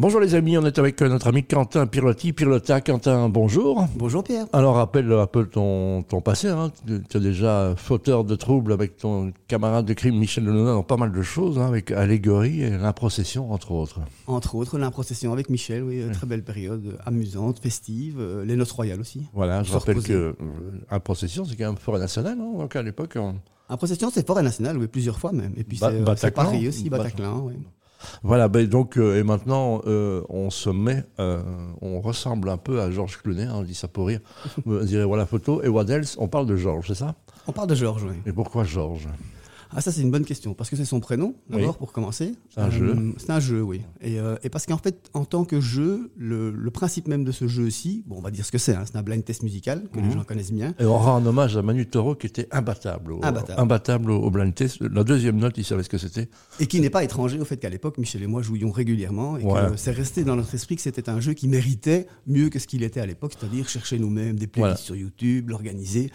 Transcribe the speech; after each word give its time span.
Bonjour 0.00 0.20
les 0.20 0.36
amis, 0.36 0.56
on 0.56 0.64
est 0.64 0.78
avec 0.78 1.02
notre 1.02 1.26
ami 1.26 1.42
Quentin 1.42 1.88
Pirlotti. 1.88 2.32
Pirlota, 2.32 2.80
Quentin, 2.80 3.28
bonjour. 3.28 3.84
Bonjour 3.96 4.22
Pierre. 4.22 4.46
Alors 4.52 4.76
rappelle 4.76 5.12
un 5.12 5.26
peu 5.26 5.44
ton, 5.44 6.04
ton 6.04 6.20
passé. 6.20 6.46
Hein. 6.46 6.70
Tu 6.86 7.16
es 7.16 7.20
déjà 7.20 7.74
fauteur 7.76 8.22
de 8.22 8.36
troubles 8.36 8.72
avec 8.72 8.96
ton 8.96 9.32
camarade 9.48 9.86
de 9.86 9.94
crime 9.94 10.16
Michel 10.16 10.44
Lenoir 10.44 10.76
dans 10.76 10.84
pas 10.84 10.96
mal 10.96 11.10
de 11.10 11.22
choses, 11.22 11.58
hein, 11.58 11.66
avec 11.66 11.90
Allégorie 11.90 12.62
et 12.62 12.70
l'improcession 12.70 13.50
entre 13.50 13.72
autres. 13.72 13.98
Entre 14.28 14.54
autres, 14.54 14.78
l'improcession 14.78 15.32
avec 15.32 15.50
Michel, 15.50 15.82
oui, 15.82 16.00
très 16.12 16.28
belle 16.28 16.44
période, 16.44 16.96
amusante, 17.04 17.58
festive, 17.58 18.18
euh, 18.20 18.44
les 18.44 18.54
noces 18.54 18.70
royales 18.70 19.00
aussi. 19.00 19.26
Voilà, 19.34 19.64
je 19.64 19.72
rappelle 19.72 20.00
que 20.00 20.36
l'improcession 20.92 21.44
c'est 21.44 21.56
quand 21.56 21.66
même 21.66 21.76
forêt 21.76 21.98
nationale, 21.98 22.38
hein, 22.40 22.56
donc 22.56 22.76
à 22.76 22.82
l'époque... 22.82 23.14
On... 23.16 23.34
Improcession 23.68 24.10
c'est 24.14 24.24
forêt 24.24 24.44
nationale, 24.44 24.78
oui, 24.78 24.86
plusieurs 24.86 25.18
fois 25.18 25.32
même. 25.32 25.54
Et 25.56 25.64
puis 25.64 25.80
c'est 26.16 26.30
Paris 26.30 26.68
aussi, 26.68 26.88
Bataclan, 26.88 27.40
oui. 27.40 27.54
Voilà, 28.22 28.48
ben 28.48 28.66
donc, 28.66 28.96
euh, 28.96 29.18
et 29.18 29.22
maintenant, 29.22 29.82
euh, 29.86 30.22
on 30.28 30.50
se 30.50 30.70
met, 30.70 31.04
euh, 31.18 31.42
on 31.80 32.00
ressemble 32.00 32.48
un 32.48 32.56
peu 32.56 32.80
à 32.80 32.90
Georges 32.90 33.18
Clooney, 33.18 33.44
hein, 33.44 33.54
on 33.56 33.62
dit 33.62 33.74
ça 33.74 33.88
pour 33.88 34.06
rire. 34.06 34.20
on 34.66 34.84
dirait, 34.84 35.04
voilà 35.04 35.22
la 35.22 35.26
photo. 35.26 35.62
Et 35.62 35.92
else 35.92 36.16
On 36.18 36.28
parle 36.28 36.46
de 36.46 36.56
Georges, 36.56 36.88
c'est 36.88 36.94
ça? 36.94 37.14
On 37.46 37.52
parle 37.52 37.68
de 37.68 37.74
Georges, 37.74 38.04
oui. 38.04 38.16
Et 38.26 38.32
pourquoi 38.32 38.64
Georges? 38.64 39.08
Ah 39.74 39.80
ça 39.80 39.92
c'est 39.92 40.00
une 40.00 40.10
bonne 40.10 40.24
question 40.24 40.54
parce 40.54 40.70
que 40.70 40.76
c'est 40.76 40.84
son 40.84 41.00
prénom 41.00 41.34
d'abord 41.50 41.76
pour 41.76 41.92
commencer. 41.92 42.34
C'est 42.50 42.60
un 42.60 42.70
jeu. 42.70 42.94
Euh, 42.96 43.12
c'est 43.18 43.30
un 43.30 43.40
jeu 43.40 43.62
oui. 43.62 43.82
Et, 44.00 44.18
euh, 44.18 44.36
et 44.42 44.48
parce 44.48 44.66
qu'en 44.66 44.78
fait 44.78 45.10
en 45.14 45.24
tant 45.24 45.44
que 45.44 45.60
jeu, 45.60 46.10
le, 46.16 46.50
le, 46.50 46.70
principe 46.70 47.08
même 47.08 47.24
de 47.24 47.32
ce 47.32 47.48
jeu 47.48 47.66
aussi, 47.66 48.04
bon 48.06 48.16
on 48.18 48.20
va 48.20 48.30
dire 48.30 48.44
ce 48.44 48.52
que 48.52 48.58
c'est, 48.58 48.74
hein, 48.74 48.84
c'est 48.86 48.96
un 48.96 49.02
blind 49.02 49.24
test 49.24 49.42
musical 49.42 49.84
que 49.92 49.98
les 49.98 50.06
mhm. 50.06 50.12
gens 50.12 50.24
connaissent 50.24 50.52
bien. 50.52 50.74
Et 50.78 50.84
on 50.84 50.96
rend 50.96 51.16
un 51.16 51.26
hommage 51.26 51.56
à 51.56 51.62
Manu 51.62 51.86
Toro 51.86 52.14
qui 52.14 52.26
était 52.26 52.48
imbattable, 52.50 53.12
au, 53.12 53.20
imbattable. 53.56 54.10
au, 54.10 54.30
blind 54.30 54.54
test. 54.54 54.80
La 54.80 55.04
deuxième 55.04 55.36
note, 55.36 55.58
il 55.58 55.64
savait 55.64 55.82
ce 55.82 55.88
que 55.88 55.98
c'était. 55.98 56.28
Et 56.60 56.66
qui 56.66 56.80
n'est 56.80 56.90
pas 56.90 57.04
étranger 57.04 57.38
au 57.40 57.44
fait 57.44 57.56
qu'à 57.56 57.70
l'époque 57.70 57.98
Michel 57.98 58.22
et 58.22 58.26
moi 58.26 58.42
jouions 58.42 58.70
régulièrement 58.70 59.36
et 59.36 59.42
que 59.42 59.76
c'est 59.76 59.92
resté 59.92 60.24
dans 60.24 60.36
notre 60.36 60.54
esprit 60.54 60.76
que 60.76 60.82
c'était 60.82 61.08
un 61.08 61.20
jeu 61.20 61.34
qui 61.34 61.48
méritait 61.48 62.06
mieux 62.26 62.48
que 62.48 62.58
ce 62.58 62.66
qu'il 62.66 62.82
était 62.82 63.00
à 63.00 63.06
l'époque, 63.06 63.34
c'est-à-dire 63.38 63.68
chercher 63.68 63.98
nous-mêmes 63.98 64.38
des 64.38 64.46
playlists 64.46 64.84
sur 64.84 64.96
YouTube, 64.96 65.50
l'organiser. 65.50 66.10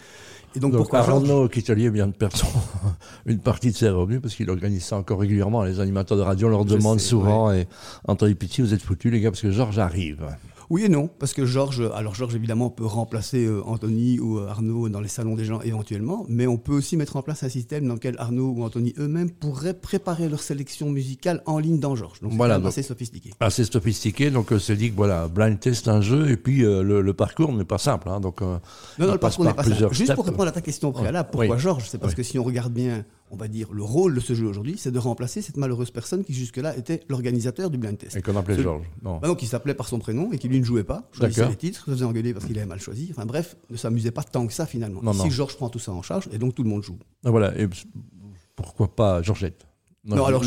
Et 0.56 0.60
donc, 0.60 0.76
pourquoi 0.76 1.00
Arnaud 1.00 1.48
Kitelier 1.48 1.90
vient 1.90 2.06
de 2.06 2.12
perdre 2.12 2.36
une 3.26 3.40
partie 3.40 3.72
de 3.72 3.76
ses 3.76 3.88
revenus 3.88 4.20
parce 4.20 4.34
qu'il 4.34 4.48
organise 4.50 4.84
ça 4.84 4.96
encore 4.96 5.20
régulièrement. 5.20 5.64
Les 5.64 5.80
animateurs 5.80 6.16
de 6.16 6.22
radio 6.22 6.48
leur 6.48 6.64
demandent 6.64 7.00
souvent 7.00 7.52
et 7.52 7.66
Anthony 8.06 8.34
Pitié, 8.34 8.62
vous 8.62 8.72
êtes 8.72 8.82
foutus 8.82 9.10
les 9.10 9.20
gars 9.20 9.30
parce 9.30 9.42
que 9.42 9.50
Georges 9.50 9.78
arrive. 9.78 10.24
Oui 10.70 10.84
et 10.84 10.88
non, 10.88 11.08
parce 11.18 11.34
que 11.34 11.44
Georges, 11.44 11.82
alors 11.94 12.14
Georges 12.14 12.34
évidemment 12.34 12.70
peut 12.70 12.86
remplacer 12.86 13.44
euh, 13.44 13.62
Anthony 13.66 14.18
ou 14.18 14.38
euh, 14.38 14.48
Arnaud 14.48 14.88
dans 14.88 15.00
les 15.00 15.08
salons 15.08 15.34
des 15.34 15.44
gens 15.44 15.60
éventuellement, 15.60 16.24
mais 16.28 16.46
on 16.46 16.56
peut 16.56 16.72
aussi 16.72 16.96
mettre 16.96 17.16
en 17.16 17.22
place 17.22 17.42
un 17.42 17.48
système 17.48 17.86
dans 17.86 17.94
lequel 17.94 18.16
Arnaud 18.18 18.54
ou 18.56 18.62
Anthony 18.62 18.94
eux-mêmes 18.98 19.30
pourraient 19.30 19.74
préparer 19.74 20.28
leur 20.28 20.42
sélection 20.42 20.90
musicale 20.90 21.42
en 21.46 21.58
ligne 21.58 21.78
dans 21.78 21.94
Georges. 21.94 22.20
Donc 22.20 22.32
voilà, 22.32 22.56
assez 22.56 22.82
sophistiqué. 22.82 23.30
Assez 23.40 23.64
sophistiqué, 23.64 24.30
donc 24.30 24.52
euh, 24.52 24.58
c'est 24.58 24.76
dit 24.76 24.90
que 24.90 24.96
voilà, 24.96 25.28
blind 25.28 25.58
test 25.60 25.88
un 25.88 26.00
jeu 26.00 26.30
et 26.30 26.36
puis 26.36 26.62
le, 26.62 27.12
parcours 27.12 27.52
n'est 27.52 27.64
pas 27.64 27.78
simple, 27.78 28.08
hein, 28.08 28.20
donc 28.20 28.40
non, 28.40 28.60
non, 28.98 29.12
le 29.12 29.18
parcours 29.18 29.44
n'est 29.44 29.54
pas 29.54 29.62
simple. 29.64 29.94
Juste 29.94 30.14
pour 30.14 30.24
répondre 30.24 30.48
à 30.48 30.52
ta 30.52 30.60
question 30.60 30.92
préalable, 30.92 31.28
pourquoi 31.30 31.58
Georges? 31.58 31.88
C'est 31.88 31.98
parce 31.98 32.14
que 32.14 32.22
si 32.22 32.38
on 32.38 32.44
regarde 32.44 32.72
bien 32.72 33.04
on 33.34 33.36
va 33.36 33.48
dire, 33.48 33.72
le 33.72 33.82
rôle 33.82 34.14
de 34.14 34.20
ce 34.20 34.32
jeu 34.32 34.46
aujourd'hui, 34.46 34.76
c'est 34.78 34.92
de 34.92 34.98
remplacer 34.98 35.42
cette 35.42 35.56
malheureuse 35.56 35.90
personne 35.90 36.24
qui 36.24 36.32
jusque-là 36.32 36.76
était 36.76 37.00
l'organisateur 37.08 37.68
du 37.68 37.78
blind 37.78 37.98
test. 37.98 38.16
Et 38.16 38.22
qu'on 38.22 38.36
appelait 38.36 38.62
Georges. 38.62 38.86
Non. 39.02 39.18
Bah 39.18 39.34
qui 39.34 39.46
s'appelait 39.46 39.74
par 39.74 39.88
son 39.88 39.98
prénom 39.98 40.32
et 40.32 40.38
qui 40.38 40.48
lui 40.48 40.60
ne 40.60 40.64
jouait 40.64 40.84
pas, 40.84 41.08
choisissait 41.12 41.48
les 41.48 41.56
titres, 41.56 41.84
se 41.84 41.90
faisait 41.90 42.04
engueuler 42.04 42.32
parce 42.32 42.46
qu'il 42.46 42.56
avait 42.56 42.66
mal 42.66 42.80
choisi. 42.80 43.08
Enfin 43.10 43.26
bref, 43.26 43.56
ne 43.70 43.76
s'amusait 43.76 44.12
pas 44.12 44.22
tant 44.22 44.46
que 44.46 44.52
ça 44.52 44.66
finalement. 44.66 45.02
Non, 45.02 45.12
Ici, 45.12 45.30
Georges 45.30 45.56
prend 45.56 45.68
tout 45.68 45.80
ça 45.80 45.92
en 45.92 46.02
charge 46.02 46.28
et 46.32 46.38
donc 46.38 46.54
tout 46.54 46.62
le 46.62 46.68
monde 46.68 46.84
joue. 46.84 46.98
Ah, 47.24 47.30
voilà, 47.30 47.58
et 47.58 47.68
pourquoi 48.54 48.94
pas 48.94 49.20
Georgette? 49.22 49.66
Non, 50.06 50.26
alors 50.26 50.44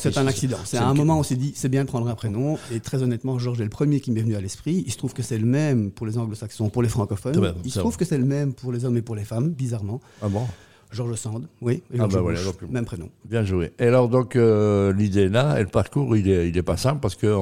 c'est 0.00 0.18
un 0.18 0.26
accident. 0.26 0.58
C'est 0.64 0.78
à 0.78 0.86
un 0.86 0.94
moment 0.94 1.16
où 1.16 1.20
on 1.20 1.22
s'est 1.22 1.36
dit, 1.36 1.52
c'est 1.54 1.68
bien 1.68 1.84
de 1.84 1.88
prendre 1.88 2.08
un 2.08 2.14
prénom. 2.14 2.58
Et 2.72 2.80
très 2.80 3.02
honnêtement, 3.02 3.38
Georges 3.38 3.60
est 3.60 3.64
le 3.64 3.70
premier 3.70 4.00
qui 4.00 4.10
m'est 4.10 4.20
venu 4.20 4.34
à 4.34 4.40
l'esprit. 4.40 4.82
Il 4.84 4.92
se 4.92 4.98
trouve 4.98 5.14
que 5.14 5.22
c'est 5.22 5.38
le 5.38 5.46
même 5.46 5.92
pour 5.92 6.06
les 6.06 6.18
anglo-saxons, 6.18 6.70
pour 6.70 6.82
les 6.82 6.88
francophones. 6.88 7.54
Il 7.64 7.70
se 7.70 7.78
trouve 7.78 7.96
que 7.96 8.04
c'est 8.04 8.18
le 8.18 8.24
même 8.24 8.52
pour 8.52 8.72
les 8.72 8.84
hommes 8.84 8.96
et 8.96 9.02
pour 9.02 9.14
les 9.14 9.24
femmes, 9.24 9.50
bizarrement. 9.50 10.00
Ah 10.20 10.28
bon? 10.28 10.46
Georges 10.92 11.16
Sand, 11.16 11.48
oui. 11.60 11.82
ah 11.98 12.06
bah 12.06 12.20
voilà, 12.20 12.38
même 12.70 12.84
prénom. 12.84 13.08
Bien 13.24 13.44
joué. 13.44 13.72
Et 13.78 13.86
alors 13.86 14.08
donc 14.08 14.36
euh, 14.36 14.92
l'idée 14.92 15.28
là, 15.28 15.58
et 15.58 15.62
le 15.62 15.68
parcours, 15.68 16.16
il 16.16 16.28
est, 16.30 16.48
il 16.48 16.56
est 16.56 16.62
pas 16.62 16.76
simple 16.76 17.00
parce 17.00 17.16
que 17.16 17.36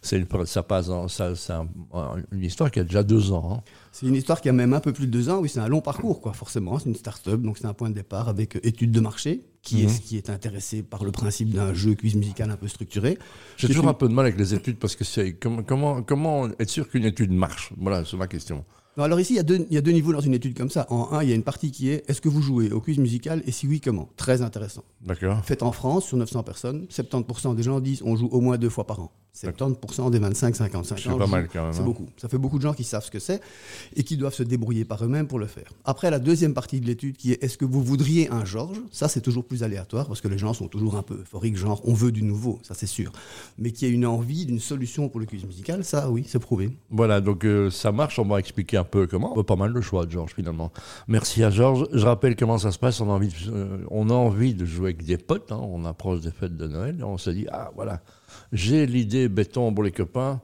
c'est 0.00 0.24
ça 0.46 0.62
passe, 0.62 0.90
ça, 1.08 1.34
c'est 1.34 1.52
une 2.32 2.42
histoire 2.42 2.70
qui 2.70 2.80
a 2.80 2.84
déjà 2.84 3.02
deux 3.02 3.32
ans. 3.32 3.58
Hein. 3.58 3.60
C'est 3.92 4.06
une 4.06 4.14
histoire 4.14 4.40
qui 4.40 4.48
a 4.48 4.52
même 4.52 4.72
un 4.72 4.80
peu 4.80 4.92
plus 4.92 5.06
de 5.06 5.12
deux 5.12 5.28
ans. 5.28 5.40
Oui, 5.40 5.50
c'est 5.50 5.60
un 5.60 5.68
long 5.68 5.82
parcours, 5.82 6.22
quoi. 6.22 6.32
Forcément, 6.32 6.78
c'est 6.78 6.88
une 6.88 6.96
start-up, 6.96 7.40
donc 7.42 7.58
c'est 7.58 7.66
un 7.66 7.74
point 7.74 7.90
de 7.90 7.94
départ 7.94 8.28
avec 8.28 8.58
études 8.62 8.90
de 8.90 9.00
marché, 9.00 9.42
qui 9.60 9.82
est 9.82 9.86
mhm. 9.86 9.98
qui 10.00 10.16
est 10.16 10.30
intéressé 10.30 10.82
par 10.82 11.04
le 11.04 11.12
principe 11.12 11.50
d'un 11.50 11.74
jeu 11.74 11.94
cuisse 11.94 12.14
musical 12.14 12.50
un 12.50 12.56
peu 12.56 12.68
structuré. 12.68 13.18
J'ai 13.58 13.68
toujours 13.68 13.88
un 13.88 13.94
peu 13.94 14.08
de 14.08 14.14
mal 14.14 14.24
avec 14.24 14.38
les 14.38 14.54
études 14.54 14.78
parce 14.78 14.96
que 14.96 15.04
c'est 15.04 15.34
comment 15.34 15.62
comment 15.62 16.02
comment 16.02 16.48
être 16.58 16.70
sûr 16.70 16.88
qu'une 16.88 17.04
étude 17.04 17.30
marche? 17.30 17.72
Voilà, 17.76 18.04
c'est 18.04 18.16
ma 18.16 18.26
question 18.26 18.64
alors 18.98 19.18
ici, 19.18 19.32
il 19.32 19.36
y, 19.36 19.40
a 19.40 19.42
deux, 19.42 19.66
il 19.70 19.74
y, 19.74 19.78
a 19.78 19.80
deux, 19.80 19.90
niveaux 19.90 20.12
dans 20.12 20.20
une 20.20 20.34
étude 20.34 20.54
comme 20.56 20.68
ça. 20.68 20.86
En 20.90 21.12
un, 21.12 21.22
il 21.22 21.30
y 21.30 21.32
a 21.32 21.34
une 21.34 21.42
partie 21.42 21.70
qui 21.70 21.88
est 21.88 22.04
est-ce 22.10 22.20
que 22.20 22.28
vous 22.28 22.42
jouez 22.42 22.70
au 22.70 22.80
quiz 22.82 22.98
musical? 22.98 23.42
Et 23.46 23.50
si 23.50 23.66
oui, 23.66 23.80
comment? 23.80 24.10
Très 24.16 24.42
intéressant. 24.42 24.84
D'accord. 25.00 25.42
Fait 25.46 25.62
en 25.62 25.72
France, 25.72 26.04
sur 26.04 26.18
900 26.18 26.42
personnes, 26.42 26.86
70% 26.90 27.54
des 27.54 27.62
gens 27.62 27.80
disent 27.80 28.02
on 28.04 28.16
joue 28.16 28.26
au 28.26 28.42
moins 28.42 28.58
deux 28.58 28.68
fois 28.68 28.86
par 28.86 29.00
an. 29.00 29.10
70% 29.34 30.10
des 30.10 30.20
25-55 30.20 30.76
ans. 30.76 30.82
C'est 30.84 31.08
pas 31.08 31.26
mal 31.26 31.48
quand 31.50 31.64
même. 31.64 31.72
C'est 31.72 31.80
hein. 31.80 31.84
beaucoup. 31.84 32.06
Ça 32.18 32.28
fait 32.28 32.36
beaucoup 32.36 32.58
de 32.58 32.62
gens 32.62 32.74
qui 32.74 32.84
savent 32.84 33.04
ce 33.04 33.10
que 33.10 33.18
c'est 33.18 33.40
et 33.96 34.04
qui 34.04 34.18
doivent 34.18 34.34
se 34.34 34.42
débrouiller 34.42 34.84
par 34.84 35.02
eux-mêmes 35.02 35.26
pour 35.26 35.38
le 35.38 35.46
faire. 35.46 35.72
Après, 35.86 36.10
la 36.10 36.18
deuxième 36.18 36.52
partie 36.52 36.80
de 36.80 36.86
l'étude 36.86 37.16
qui 37.16 37.32
est 37.32 37.42
est-ce 37.42 37.56
que 37.56 37.64
vous 37.64 37.82
voudriez 37.82 38.30
un 38.30 38.44
Georges? 38.44 38.80
Ça, 38.90 39.08
c'est 39.08 39.22
toujours 39.22 39.44
plus 39.44 39.62
aléatoire 39.62 40.06
parce 40.06 40.20
que 40.20 40.28
les 40.28 40.36
gens 40.36 40.52
sont 40.52 40.68
toujours 40.68 40.96
un 40.96 41.02
peu 41.02 41.14
euphoriques, 41.14 41.56
genre 41.56 41.80
on 41.84 41.94
veut 41.94 42.12
du 42.12 42.22
nouveau, 42.22 42.60
ça 42.62 42.74
c'est 42.74 42.86
sûr. 42.86 43.10
Mais 43.56 43.70
qu'il 43.70 43.88
y 43.88 43.90
ait 43.90 43.94
une 43.94 44.04
envie 44.04 44.44
d'une 44.44 44.60
solution 44.60 45.08
pour 45.08 45.18
le 45.18 45.24
quiz 45.24 45.44
musical, 45.46 45.82
ça 45.82 46.10
oui, 46.10 46.24
c'est 46.28 46.38
prouvé. 46.38 46.70
Voilà, 46.90 47.22
donc 47.22 47.46
euh, 47.46 47.70
ça 47.70 47.90
marche. 47.90 48.18
On 48.18 48.26
va 48.26 48.38
expliquer 48.38 48.76
un 48.76 48.84
peu 48.84 49.06
comment. 49.06 49.42
Pas 49.42 49.56
mal 49.56 49.72
de 49.72 49.80
choix 49.80 50.04
de 50.04 50.10
Georges 50.10 50.34
finalement. 50.34 50.72
Merci 51.08 51.42
à 51.42 51.50
Georges. 51.50 51.86
Je 51.92 52.04
rappelle 52.04 52.36
comment 52.36 52.58
ça 52.58 52.70
se 52.70 52.78
passe. 52.78 53.00
On 53.00 53.08
a 53.08 53.12
envie 53.12 53.28
de, 53.28 53.34
euh, 53.50 53.78
on 53.90 54.10
a 54.10 54.14
envie 54.14 54.52
de 54.54 54.66
jouer 54.66 54.90
avec 54.90 55.04
des 55.04 55.16
potes. 55.16 55.52
Hein. 55.52 55.60
On 55.62 55.84
approche 55.86 56.20
des 56.20 56.30
fêtes 56.30 56.56
de 56.56 56.66
Noël. 56.68 56.96
Et 57.00 57.02
on 57.02 57.16
se 57.16 57.30
dit 57.30 57.46
ah 57.50 57.70
voilà 57.74 58.02
j'ai 58.52 58.86
l'idée 58.86 59.21
béton 59.28 59.72
pour 59.72 59.84
les 59.84 59.92
copains 59.92 60.40